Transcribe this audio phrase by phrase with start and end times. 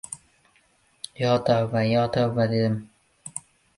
[1.23, 2.75] —Yo tavba, yo tavba!— dedim.